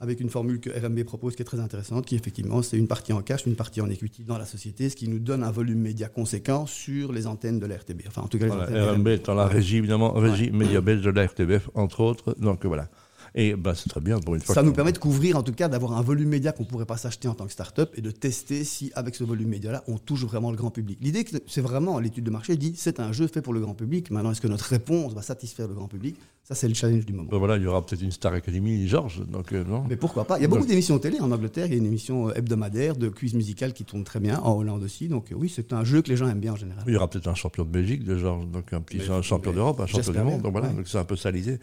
avec 0.00 0.20
une 0.20 0.30
formule 0.30 0.60
que 0.60 0.70
RMB 0.70 1.02
propose 1.04 1.36
qui 1.36 1.42
est 1.42 1.44
très 1.44 1.60
intéressante, 1.60 2.06
qui 2.06 2.14
effectivement 2.14 2.62
c'est 2.62 2.76
une 2.76 2.88
partie 2.88 3.12
en 3.12 3.20
cash, 3.22 3.46
une 3.46 3.56
partie 3.56 3.80
en 3.80 3.90
equity 3.90 4.24
dans 4.24 4.38
la 4.38 4.46
société, 4.46 4.88
ce 4.88 4.96
qui 4.96 5.08
nous 5.08 5.18
donne 5.18 5.42
un 5.42 5.50
volume 5.50 5.80
média 5.80 6.08
conséquent 6.08 6.66
sur 6.66 7.12
les 7.12 7.26
antennes 7.26 7.58
de 7.58 7.66
la 7.66 7.76
RTB. 7.76 8.02
Enfin, 8.06 8.22
en 8.22 8.28
tout 8.28 8.38
cas, 8.38 8.46
les 8.70 8.80
RMB 8.80 9.08
étant 9.08 9.34
la 9.34 9.46
régie, 9.46 9.78
évidemment, 9.78 10.12
régie 10.12 10.50
média 10.50 10.80
belge 10.80 11.02
de 11.02 11.10
la 11.10 11.26
RTBF, 11.26 11.70
entre 11.74 12.00
autres. 12.00 12.34
Donc 12.38 12.64
voilà. 12.64 12.88
Et 13.34 13.54
bah, 13.54 13.74
c'est 13.74 13.88
très 13.88 14.00
bien 14.00 14.18
pour 14.18 14.34
une 14.34 14.40
fois. 14.40 14.54
Ça 14.54 14.62
nous 14.62 14.72
permet 14.72 14.92
de 14.92 14.98
couvrir, 14.98 15.36
en 15.36 15.42
tout 15.42 15.52
cas, 15.52 15.68
d'avoir 15.68 15.92
un 15.92 16.02
volume 16.02 16.28
média 16.28 16.52
qu'on 16.52 16.64
ne 16.64 16.68
pourrait 16.68 16.86
pas 16.86 16.96
s'acheter 16.96 17.28
en 17.28 17.34
tant 17.34 17.46
que 17.46 17.52
start-up 17.52 17.92
et 17.96 18.00
de 18.00 18.10
tester 18.10 18.64
si, 18.64 18.90
avec 18.94 19.14
ce 19.14 19.24
volume 19.24 19.48
média-là, 19.48 19.84
on 19.86 19.98
touche 19.98 20.24
vraiment 20.24 20.50
le 20.50 20.56
grand 20.56 20.70
public. 20.70 20.98
L'idée, 21.00 21.24
c'est 21.46 21.60
vraiment, 21.60 21.98
l'étude 22.00 22.24
de 22.24 22.30
marché 22.30 22.56
dit, 22.56 22.74
c'est 22.76 23.00
un 23.00 23.12
jeu 23.12 23.26
fait 23.26 23.42
pour 23.42 23.52
le 23.52 23.60
grand 23.60 23.74
public. 23.74 24.10
Maintenant, 24.10 24.32
est-ce 24.32 24.40
que 24.40 24.48
notre 24.48 24.66
réponse 24.66 25.14
va 25.14 25.22
satisfaire 25.22 25.68
le 25.68 25.74
grand 25.74 25.88
public? 25.88 26.16
Ça, 26.42 26.56
c'est 26.56 26.66
le 26.66 26.74
challenge 26.74 27.06
du 27.06 27.12
moment. 27.12 27.28
Ben 27.30 27.38
voilà, 27.38 27.56
il 27.56 27.62
y 27.62 27.66
aura 27.66 27.86
peut-être 27.86 28.02
une 28.02 28.10
Star 28.10 28.32
Academy, 28.32 28.88
Georges. 28.88 29.24
Donc, 29.28 29.52
euh, 29.52 29.62
non? 29.62 29.84
Mais 29.88 29.94
pourquoi 29.94 30.24
pas? 30.24 30.38
Il 30.38 30.42
y 30.42 30.44
a 30.44 30.48
beaucoup 30.48 30.66
d'émissions 30.66 30.98
télé 30.98 31.20
en 31.20 31.30
Angleterre. 31.30 31.66
Il 31.66 31.72
y 31.72 31.74
a 31.74 31.78
une 31.78 31.86
émission 31.86 32.28
euh, 32.28 32.32
hebdomadaire 32.34 32.96
de 32.96 33.08
quiz 33.08 33.34
musical 33.34 33.72
qui 33.72 33.84
tourne 33.84 34.02
très 34.02 34.18
bien, 34.18 34.40
en 34.40 34.54
Hollande 34.54 34.82
aussi. 34.82 35.06
Donc, 35.06 35.30
euh, 35.30 35.36
oui, 35.36 35.52
c'est 35.54 35.72
un 35.72 35.84
jeu 35.84 36.02
que 36.02 36.08
les 36.08 36.16
gens 36.16 36.28
aiment 36.28 36.40
bien 36.40 36.54
en 36.54 36.56
général. 36.56 36.82
Il 36.88 36.94
y 36.94 36.96
aura 36.96 37.08
peut-être 37.08 37.28
un 37.28 37.36
champion 37.36 37.64
de 37.64 37.70
Belgique, 37.70 38.02
de 38.02 38.18
Georges, 38.18 38.48
donc 38.48 38.72
un 38.72 38.80
petit 38.80 39.00
champion 39.22 39.52
d'Europe, 39.52 39.78
un 39.78 39.86
champion 39.86 40.12
du 40.12 40.18
monde. 40.18 40.42
Donc 40.42 40.52
voilà, 40.52 40.68
donc 40.68 40.88
c'est 40.88 40.98
un 40.98 41.04
peu 41.04 41.14
ça 41.14 41.30
l'idée. 41.30 41.60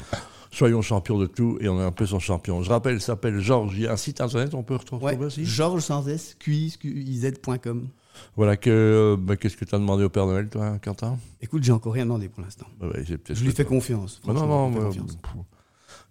Soyons 0.52 0.82
champions 0.82 1.20
de 1.20 1.28
tout 1.28 1.57
et 1.60 1.70
on 1.70 1.80
est 1.80 1.84
un 1.84 1.92
peu 1.92 2.06
son 2.06 2.20
champion 2.20 2.62
je 2.64 2.70
rappelle, 2.70 2.96
il 2.96 3.02
s'appelle 3.02 3.40
Georges. 3.40 3.74
Il 3.76 3.84
y 3.84 3.88
a 3.88 3.94
un 3.94 3.98
site 3.98 4.22
internet, 4.22 4.54
on 4.54 4.64
peut 4.64 4.76
retrouver 4.76 5.18
aussi 5.18 5.46
Georges 5.46 5.82
sans 5.82 6.08
S, 6.08 6.38
Voilà, 8.36 8.58
que, 8.58 8.70
euh, 8.70 9.18
bah, 9.18 9.36
qu'est-ce 9.36 9.58
que 9.58 9.66
tu 9.66 9.76
as 9.76 9.78
demandé 9.80 10.04
au 10.04 10.10
Père 10.10 10.26
Noël, 10.26 10.50
toi, 10.50 10.80
Quentin? 10.80 11.18
Écoute, 11.42 11.64
j'ai 11.64 11.72
encore 11.72 11.94
rien 11.94 12.06
demandé 12.06 12.30
pour 12.30 12.42
l'instant. 12.42 12.66
Bah 12.80 12.88
je 13.04 13.44
lui 13.44 13.52
fais 13.52 13.66
confiance. 13.66 14.22
non, 14.26 14.34
non, 14.34 14.72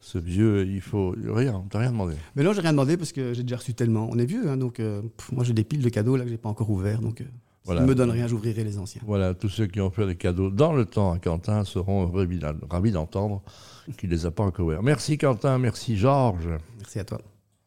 ce 0.00 0.18
vieux, 0.18 0.66
il 0.66 0.80
faut 0.80 1.14
rien, 1.24 1.64
t'as 1.68 1.80
rien 1.80 1.90
demandé. 1.90 2.14
Mais 2.36 2.44
non, 2.44 2.52
j'ai 2.52 2.60
rien 2.60 2.72
demandé 2.72 2.96
parce 2.96 3.12
que 3.12 3.34
j'ai 3.34 3.42
déjà 3.42 3.56
reçu 3.56 3.74
tellement. 3.74 4.08
On 4.10 4.18
est 4.18 4.24
vieux, 4.24 4.48
hein, 4.48 4.56
donc 4.56 4.78
euh, 4.78 5.02
pff, 5.02 5.32
moi 5.32 5.42
j'ai 5.42 5.52
des 5.52 5.64
piles 5.64 5.82
de 5.82 5.88
cadeaux 5.88 6.16
là 6.16 6.22
que 6.22 6.30
j'ai 6.30 6.36
pas 6.36 6.48
encore 6.48 6.70
ouverts, 6.70 7.00
donc 7.00 7.22
euh, 7.22 7.24
Voilà. 7.66 7.82
me 7.82 7.94
donnent 7.94 8.10
rien, 8.10 8.26
j'ouvrirai 8.26 8.64
les 8.64 8.78
anciens. 8.78 9.02
Voilà, 9.06 9.34
tous 9.34 9.48
ceux 9.48 9.66
qui 9.66 9.80
ont 9.80 9.90
fait 9.90 10.06
des 10.06 10.16
cadeaux 10.16 10.50
dans 10.50 10.72
le 10.72 10.84
temps 10.86 11.12
à 11.12 11.18
Quentin 11.18 11.64
seront 11.64 12.10
ravis 12.10 12.38
d'en- 12.38 12.52
ravis 12.70 12.92
d'entendre 12.92 13.42
qu'il 13.98 14.10
les 14.10 14.24
a 14.26 14.30
pas 14.30 14.44
encore 14.44 14.66
ouverts. 14.66 14.82
Merci 14.82 15.18
Quentin, 15.18 15.58
merci 15.58 15.96
Georges. 15.96 16.48
Merci 16.78 16.98
à 17.00 17.04
toi. 17.04 17.20